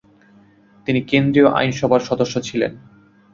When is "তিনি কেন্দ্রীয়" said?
0.87-1.49